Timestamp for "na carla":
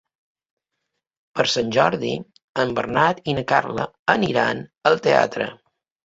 3.39-3.85